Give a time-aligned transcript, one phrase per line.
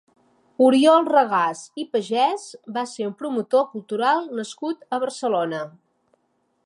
[0.67, 2.45] Oriol Regàs i Pagès
[2.79, 5.61] va ser un promotor cultural nascut a Barcelona.